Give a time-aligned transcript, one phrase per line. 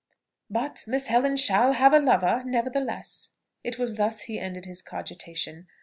[0.49, 5.67] "But Miss Helen shall have a lover, nevertheless." It was thus he ended his cogitation.